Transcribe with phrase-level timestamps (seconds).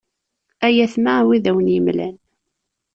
[0.65, 2.15] Ay atma a wi i d awen-yemlan.